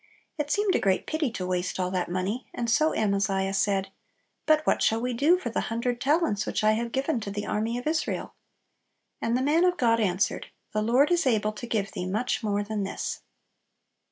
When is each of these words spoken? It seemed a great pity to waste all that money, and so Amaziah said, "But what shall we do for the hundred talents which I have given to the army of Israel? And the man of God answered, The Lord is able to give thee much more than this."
It 0.39 0.49
seemed 0.49 0.73
a 0.73 0.79
great 0.79 1.05
pity 1.05 1.29
to 1.33 1.45
waste 1.45 1.79
all 1.79 1.91
that 1.91 2.09
money, 2.09 2.47
and 2.55 2.71
so 2.71 2.91
Amaziah 2.95 3.53
said, 3.53 3.91
"But 4.47 4.65
what 4.65 4.81
shall 4.81 4.99
we 4.99 5.13
do 5.13 5.37
for 5.37 5.51
the 5.51 5.61
hundred 5.69 6.01
talents 6.01 6.47
which 6.47 6.63
I 6.63 6.71
have 6.71 6.91
given 6.91 7.19
to 7.19 7.29
the 7.29 7.45
army 7.45 7.77
of 7.77 7.85
Israel? 7.85 8.33
And 9.21 9.37
the 9.37 9.43
man 9.43 9.63
of 9.63 9.77
God 9.77 9.99
answered, 9.99 10.47
The 10.73 10.81
Lord 10.81 11.11
is 11.11 11.27
able 11.27 11.51
to 11.51 11.67
give 11.67 11.91
thee 11.91 12.07
much 12.07 12.41
more 12.41 12.63
than 12.63 12.81
this." 12.83 13.19